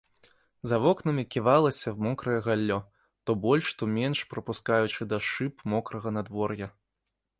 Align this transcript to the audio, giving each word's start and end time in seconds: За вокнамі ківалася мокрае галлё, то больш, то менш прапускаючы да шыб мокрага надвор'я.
За 0.69 0.77
вокнамі 0.83 1.25
ківалася 1.33 1.93
мокрае 2.05 2.39
галлё, 2.47 2.77
то 3.27 3.35
больш, 3.43 3.67
то 3.83 3.91
менш 3.99 4.25
прапускаючы 4.33 5.01
да 5.13 5.17
шыб 5.29 5.53
мокрага 5.75 6.09
надвор'я. 6.19 6.67